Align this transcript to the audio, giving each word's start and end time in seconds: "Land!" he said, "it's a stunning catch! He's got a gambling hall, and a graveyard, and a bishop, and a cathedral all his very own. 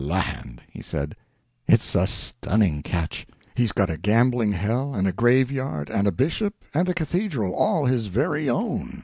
"Land!" 0.03 0.63
he 0.71 0.81
said, 0.81 1.15
"it's 1.67 1.93
a 1.93 2.07
stunning 2.07 2.81
catch! 2.81 3.27
He's 3.53 3.71
got 3.71 3.91
a 3.91 3.99
gambling 3.99 4.51
hall, 4.53 4.95
and 4.95 5.07
a 5.07 5.11
graveyard, 5.11 5.91
and 5.91 6.07
a 6.07 6.11
bishop, 6.11 6.55
and 6.73 6.89
a 6.89 6.93
cathedral 6.95 7.53
all 7.53 7.85
his 7.85 8.07
very 8.07 8.49
own. 8.49 8.99